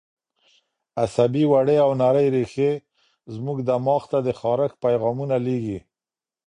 عصبي 1.01 1.43
وړې 1.51 1.77
او 1.85 1.89
نرۍ 2.01 2.27
رېښې 2.35 2.71
زموږ 3.35 3.57
دماغ 3.69 4.01
ته 4.11 4.17
د 4.27 4.29
خارښ 4.39 4.71
پیغامونه 4.83 5.35
لېږي. 5.45 5.79